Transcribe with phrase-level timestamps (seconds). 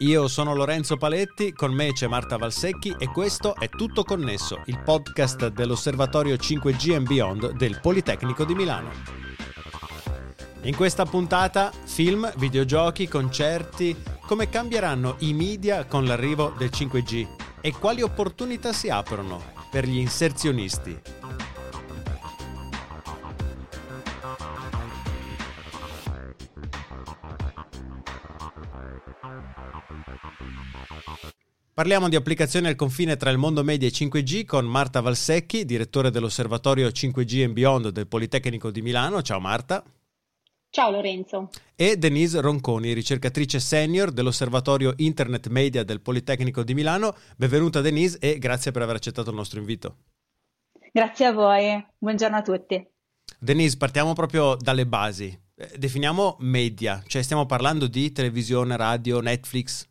[0.00, 4.78] Io sono Lorenzo Paletti, con me c'è Marta Valsecchi e questo è Tutto Connesso, il
[4.82, 8.90] podcast dell'Osservatorio 5G and Beyond del Politecnico di Milano.
[10.64, 13.96] In questa puntata film, videogiochi, concerti,
[14.26, 17.26] come cambieranno i media con l'arrivo del 5G
[17.62, 21.15] e quali opportunità si aprono per gli inserzionisti.
[31.72, 36.10] Parliamo di applicazioni al confine tra il mondo media e 5G con Marta Valsecchi, direttore
[36.10, 39.20] dell'Osservatorio 5G and Beyond del Politecnico di Milano.
[39.20, 39.84] Ciao Marta.
[40.70, 41.50] Ciao Lorenzo.
[41.74, 47.14] E Denise Ronconi, ricercatrice senior dell'Osservatorio Internet Media del Politecnico di Milano.
[47.36, 49.96] Benvenuta Denise e grazie per aver accettato il nostro invito.
[50.92, 52.86] Grazie a voi, buongiorno a tutti.
[53.38, 55.26] Denise, partiamo proprio dalle basi.
[55.54, 59.86] Eh, definiamo media, cioè stiamo parlando di televisione, radio, Netflix,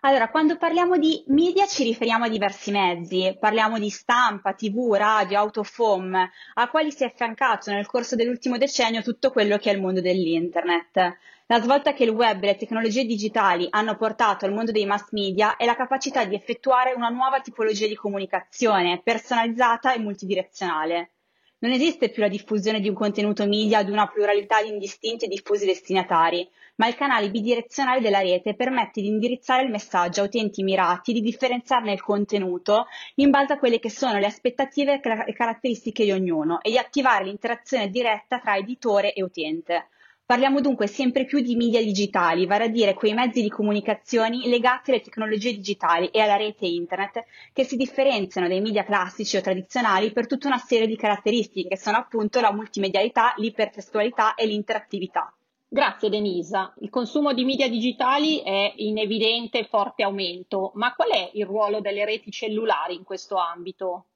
[0.00, 5.38] allora, quando parliamo di media ci riferiamo a diversi mezzi, parliamo di stampa, tv, radio,
[5.38, 6.14] autofom,
[6.54, 10.00] a quali si è affiancato nel corso dell'ultimo decennio tutto quello che è il mondo
[10.00, 11.16] dell'internet.
[11.46, 15.10] La svolta che il web e le tecnologie digitali hanno portato al mondo dei mass
[15.12, 21.15] media è la capacità di effettuare una nuova tipologia di comunicazione, personalizzata e multidirezionale.
[21.58, 25.28] Non esiste più la diffusione di un contenuto media ad una pluralità di indistinti e
[25.28, 30.62] diffusi destinatari, ma il canale bidirezionale della rete permette di indirizzare il messaggio a utenti
[30.62, 36.04] mirati, di differenziarne il contenuto in base a quelle che sono le aspettative e caratteristiche
[36.04, 39.88] di ognuno e di attivare l'interazione diretta tra editore e utente.
[40.26, 44.90] Parliamo dunque sempre più di media digitali, vale a dire quei mezzi di comunicazione legati
[44.90, 50.10] alle tecnologie digitali e alla rete internet che si differenziano dai media classici o tradizionali
[50.10, 55.32] per tutta una serie di caratteristiche che sono appunto la multimedialità, l'ipertestualità e l'interattività.
[55.68, 56.74] Grazie Denisa.
[56.80, 61.46] Il consumo di media digitali è in evidente e forte aumento, ma qual è il
[61.46, 64.06] ruolo delle reti cellulari in questo ambito?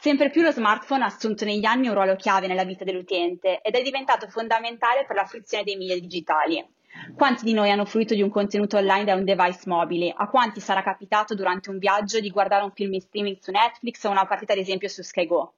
[0.00, 3.74] Sempre più lo smartphone ha assunto negli anni un ruolo chiave nella vita dell'utente ed
[3.74, 6.64] è diventato fondamentale per la fruizione dei media digitali.
[7.16, 10.14] Quanti di noi hanno fruito di un contenuto online da un device mobile?
[10.16, 14.04] A quanti sarà capitato durante un viaggio di guardare un film in streaming su Netflix
[14.04, 15.54] o una partita ad esempio su SkyGo?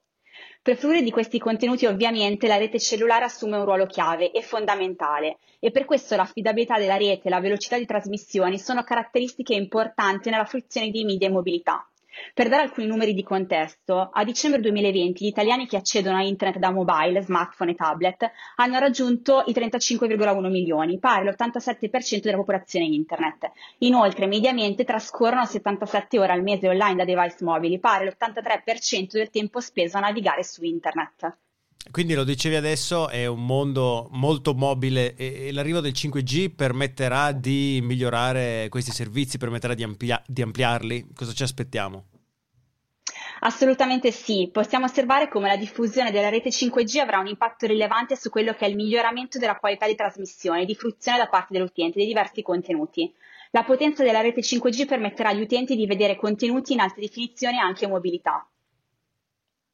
[0.62, 5.36] Per fruire di questi contenuti ovviamente la rete cellulare assume un ruolo chiave e fondamentale
[5.58, 10.46] e per questo l'affidabilità della rete e la velocità di trasmissione sono caratteristiche importanti nella
[10.46, 11.84] fruizione di media e mobilità.
[12.34, 16.58] Per dare alcuni numeri di contesto, a dicembre 2020 gli italiani che accedono a internet
[16.58, 23.50] da mobile, smartphone e tablet hanno raggiunto i 35,1 milioni, pari all'87% della popolazione internet.
[23.78, 29.60] Inoltre, mediamente trascorrono 77 ore al mese online da device mobili, pari all'83% del tempo
[29.60, 31.36] speso a navigare su internet.
[31.90, 37.80] Quindi lo dicevi adesso, è un mondo molto mobile e, l'arrivo del 5G permetterà di
[37.82, 41.08] migliorare questi servizi, permetterà di, amplia- di ampliarli?
[41.14, 42.04] Cosa ci aspettiamo?
[43.40, 48.28] Assolutamente sì, possiamo osservare come la diffusione della rete 5G avrà un impatto rilevante su
[48.28, 51.98] quello che è il miglioramento della qualità di trasmissione e di fruizione da parte dell'utente
[51.98, 53.10] dei diversi contenuti.
[53.52, 57.60] La potenza della rete 5G permetterà agli utenti di vedere contenuti in alta definizione e
[57.60, 58.46] anche mobilità.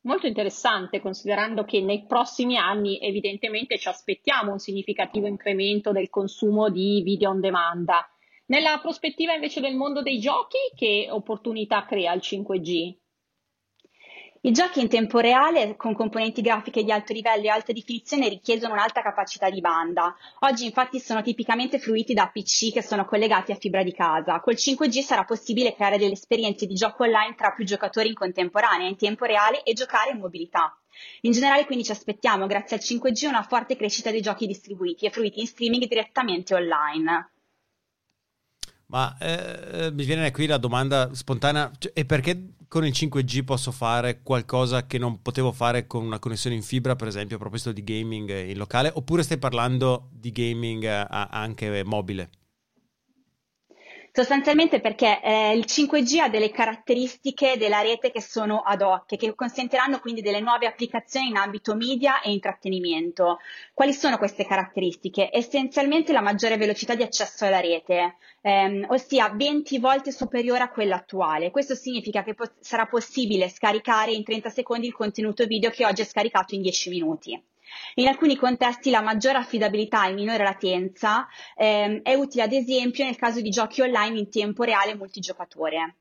[0.06, 6.70] Molto interessante, considerando che nei prossimi anni evidentemente ci aspettiamo un significativo incremento del consumo
[6.70, 7.90] di video on demand.
[8.46, 13.05] Nella prospettiva invece del mondo dei giochi, che opportunità crea il 5G?
[14.46, 18.74] I giochi in tempo reale con componenti grafiche di alto livello e alta definizione richiedono
[18.74, 20.14] un'alta capacità di banda.
[20.42, 24.38] Oggi infatti sono tipicamente fruiti da PC che sono collegati a fibra di casa.
[24.38, 28.86] Col 5G sarà possibile creare delle esperienze di gioco online tra più giocatori in contemporanea,
[28.86, 30.78] in tempo reale e giocare in mobilità.
[31.22, 35.10] In generale quindi ci aspettiamo grazie al 5G una forte crescita dei giochi distribuiti e
[35.10, 37.30] fruiti in streaming direttamente online.
[38.88, 43.72] Ma eh, mi viene qui la domanda spontanea, cioè, e perché con il 5G posso
[43.72, 47.72] fare qualcosa che non potevo fare con una connessione in fibra, per esempio, a proposito
[47.72, 52.30] di gaming in locale, oppure stai parlando di gaming eh, anche mobile?
[54.16, 59.34] Sostanzialmente perché eh, il 5G ha delle caratteristiche della rete che sono ad hoc, che
[59.34, 63.40] consentiranno quindi delle nuove applicazioni in ambito media e intrattenimento.
[63.74, 65.28] Quali sono queste caratteristiche?
[65.30, 70.96] Essenzialmente la maggiore velocità di accesso alla rete, ehm, ossia 20 volte superiore a quella
[70.96, 71.50] attuale.
[71.50, 76.00] Questo significa che po- sarà possibile scaricare in 30 secondi il contenuto video che oggi
[76.00, 77.44] è scaricato in 10 minuti.
[77.94, 81.26] In alcuni contesti la maggiore affidabilità e minore latenza
[81.56, 85.96] ehm, è utile ad esempio nel caso di giochi online in tempo reale multigiocatore.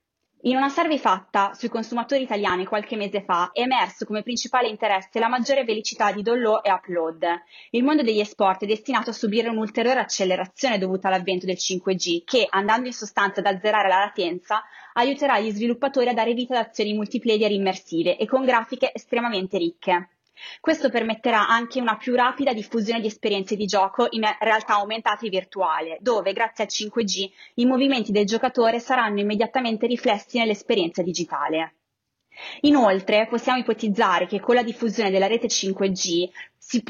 [0.46, 5.18] In una survey fatta sui consumatori italiani qualche mese fa è emerso come principale interesse
[5.18, 7.26] la maggiore velocità di download e upload.
[7.72, 12.46] Il mondo degli esport è destinato a subire un'ulteriore accelerazione dovuta all'avvento del 5G che,
[12.48, 14.62] andando in sostanza ad azzerare la latenza,
[14.94, 20.10] aiuterà gli sviluppatori a dare vita ad azioni multiplayer immersive e con grafiche estremamente ricche.
[20.60, 25.30] Questo permetterà anche una più rapida diffusione di esperienze di gioco in realtà aumentata e
[25.30, 31.76] virtuale, dove grazie al 5G i movimenti del giocatore saranno immediatamente riflessi nell'esperienza digitale.
[32.62, 36.30] Inoltre, possiamo ipotizzare che con la diffusione della rete 5G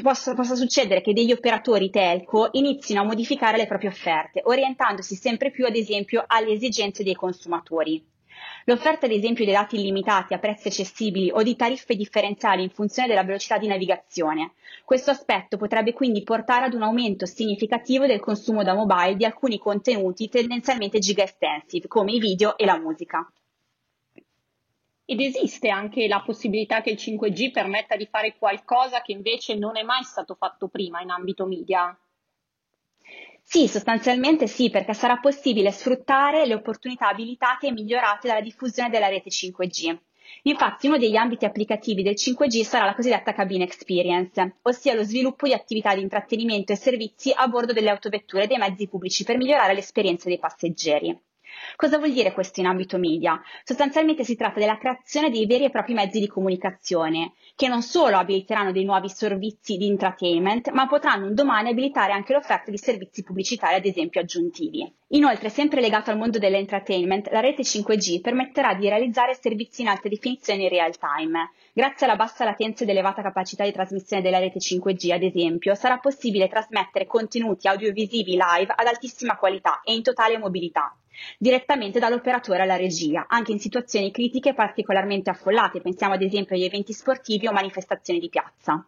[0.02, 5.52] possa, possa, succedere che degli operatori telco inizino a modificare le proprie offerte, orientandosi sempre
[5.52, 8.04] più, ad esempio, alle esigenze dei consumatori.
[8.64, 13.06] L'offerta ad esempio di dati illimitati a prezzi accessibili o di tariffe differenziali in funzione
[13.08, 14.54] della velocità di navigazione.
[14.84, 19.58] Questo aspetto potrebbe quindi portare ad un aumento significativo del consumo da mobile di alcuni
[19.58, 23.30] contenuti tendenzialmente giga extensive, come i video e la musica.
[25.04, 29.76] Ed esiste anche la possibilità che il 5G permetta di fare qualcosa che invece non
[29.76, 31.96] è mai stato fatto prima in ambito media?
[33.48, 39.06] Sì, sostanzialmente sì, perché sarà possibile sfruttare le opportunità abilitate e migliorate dalla diffusione della
[39.06, 39.96] rete 5G.
[40.42, 45.46] Infatti uno degli ambiti applicativi del 5G sarà la cosiddetta cabine experience, ossia lo sviluppo
[45.46, 49.36] di attività di intrattenimento e servizi a bordo delle autovetture e dei mezzi pubblici per
[49.36, 51.16] migliorare l'esperienza dei passeggeri.
[51.76, 53.40] Cosa vuol dire questo in ambito media?
[53.64, 58.16] Sostanzialmente si tratta della creazione dei veri e propri mezzi di comunicazione, che non solo
[58.16, 63.22] abiliteranno dei nuovi servizi di entertainment, ma potranno un domani abilitare anche l'offerta di servizi
[63.22, 64.90] pubblicitari, ad esempio aggiuntivi.
[65.10, 70.08] Inoltre, sempre legato al mondo dell'entertainment, la rete 5G permetterà di realizzare servizi in alta
[70.08, 71.52] definizione in real time.
[71.72, 75.98] Grazie alla bassa latenza ed elevata capacità di trasmissione della rete 5G, ad esempio, sarà
[75.98, 80.96] possibile trasmettere contenuti audiovisivi live ad altissima qualità e in totale mobilità
[81.38, 86.92] direttamente dall'operatore alla regia, anche in situazioni critiche particolarmente affollate, pensiamo ad esempio agli eventi
[86.92, 88.86] sportivi o manifestazioni di piazza.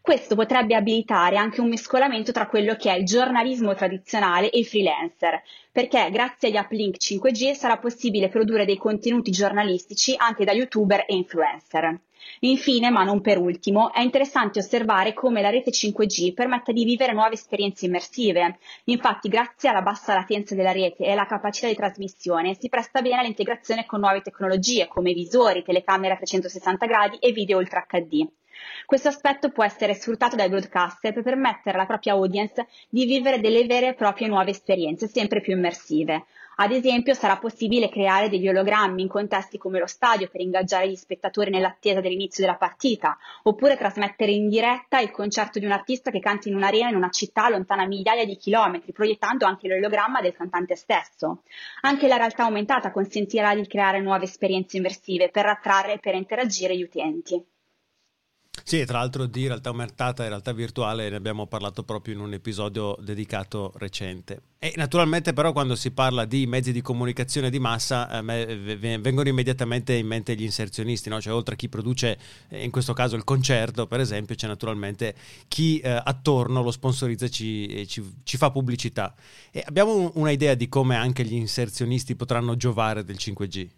[0.00, 4.64] Questo potrebbe abilitare anche un mescolamento tra quello che è il giornalismo tradizionale e i
[4.64, 11.04] freelancer, perché grazie agli uplink 5G sarà possibile produrre dei contenuti giornalistici anche da youtuber
[11.06, 12.00] e influencer.
[12.40, 17.12] Infine, ma non per ultimo, è interessante osservare come la rete 5G permetta di vivere
[17.12, 18.58] nuove esperienze immersive.
[18.84, 23.18] Infatti, grazie alla bassa latenza della rete e alla capacità di trasmissione, si presta bene
[23.18, 28.26] all'integrazione con nuove tecnologie come visori, telecamere a 360 gradi e video Ultra HD.
[28.86, 33.64] Questo aspetto può essere sfruttato dai broadcaster per permettere alla propria audience di vivere delle
[33.66, 36.26] vere e proprie nuove esperienze, sempre più immersive.
[36.56, 40.96] Ad esempio sarà possibile creare degli ologrammi in contesti come lo stadio per ingaggiare gli
[40.96, 46.20] spettatori nell'attesa dell'inizio della partita, oppure trasmettere in diretta il concerto di un artista che
[46.20, 50.76] canta in un'arena in una città lontana migliaia di chilometri, proiettando anche l'ologramma del cantante
[50.76, 51.42] stesso.
[51.80, 56.76] Anche la realtà aumentata consentirà di creare nuove esperienze immersive per attrarre e per interagire
[56.76, 57.42] gli utenti.
[58.64, 62.32] Sì, tra l'altro di realtà aumentata e realtà virtuale ne abbiamo parlato proprio in un
[62.32, 64.42] episodio dedicato recente.
[64.58, 68.56] E naturalmente però quando si parla di mezzi di comunicazione di massa me
[68.98, 71.20] vengono immediatamente in mente gli inserzionisti, no?
[71.20, 72.18] cioè oltre a chi produce
[72.50, 75.14] in questo caso il concerto per esempio c'è naturalmente
[75.48, 79.14] chi eh, attorno lo sponsorizza e ci, ci, ci, fa pubblicità.
[79.50, 83.68] E abbiamo un'idea di come anche gli inserzionisti potranno giovare del 5G?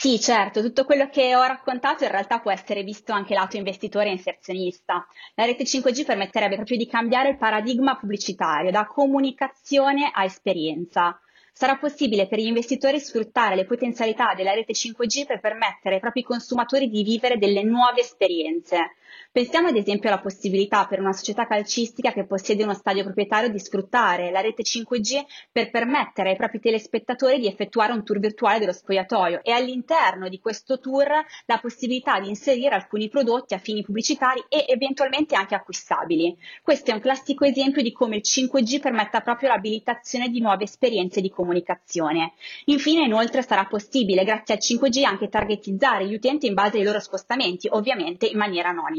[0.00, 4.06] Sì, certo, tutto quello che ho raccontato in realtà può essere visto anche lato investitore
[4.08, 5.04] e inserzionista.
[5.34, 11.20] La rete 5G permetterebbe proprio di cambiare il paradigma pubblicitario da comunicazione a esperienza.
[11.52, 16.22] Sarà possibile per gli investitori sfruttare le potenzialità della rete 5G per permettere ai propri
[16.22, 18.92] consumatori di vivere delle nuove esperienze.
[19.30, 23.58] Pensiamo ad esempio alla possibilità per una società calcistica che possiede uno stadio proprietario di
[23.58, 28.72] sfruttare la rete 5G per permettere ai propri telespettatori di effettuare un tour virtuale dello
[28.72, 31.06] spogliatoio e all'interno di questo tour
[31.46, 36.36] la possibilità di inserire alcuni prodotti a fini pubblicitari e eventualmente anche acquistabili.
[36.62, 41.20] Questo è un classico esempio di come il 5G permetta proprio l'abilitazione di nuove esperienze
[41.20, 42.32] di comunicazione.
[42.66, 47.00] Infine, inoltre, sarà possibile grazie al 5G anche targetizzare gli utenti in base ai loro
[47.00, 48.97] spostamenti, ovviamente in maniera anonima.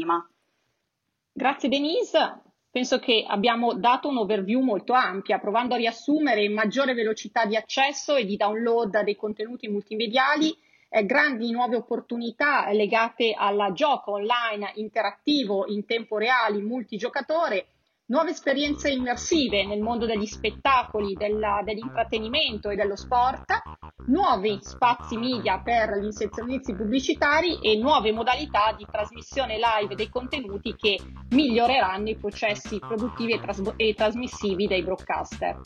[1.32, 2.42] Grazie Denise.
[2.70, 8.14] Penso che abbiamo dato un overview molto ampia, provando a riassumere maggiore velocità di accesso
[8.14, 10.56] e di download dei contenuti multimediali,
[10.88, 17.66] eh, grandi nuove opportunità legate al gioco online interattivo in tempo reale multigiocatore
[18.10, 23.62] nuove esperienze immersive nel mondo degli spettacoli, della, dell'intrattenimento e dello sport,
[24.06, 30.74] nuovi spazi media per gli inserzionisti pubblicitari e nuove modalità di trasmissione live dei contenuti
[30.76, 30.98] che
[31.30, 35.60] miglioreranno i processi produttivi e, tras- e trasmissivi dei broadcaster.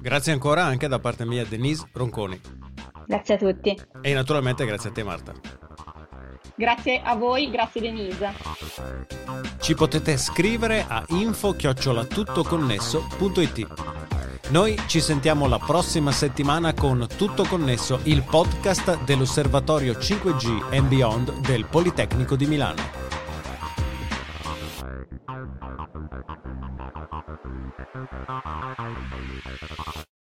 [0.00, 2.38] Grazie ancora anche da parte mia Denise Ronconi.
[3.06, 3.74] Grazie a tutti.
[4.02, 5.65] E naturalmente grazie a te Marta.
[6.56, 8.32] Grazie a voi, grazie Denise.
[9.60, 13.66] Ci potete scrivere a info-tuttoconnesso.it.
[14.48, 21.40] Noi ci sentiamo la prossima settimana con Tutto Connesso, il podcast dell'Osservatorio 5G and Beyond
[21.40, 23.04] del Politecnico di Milano.